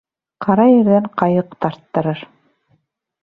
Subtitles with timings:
[0.45, 2.23] Ҡара ерҙән ҡайыҡ тарттырыр.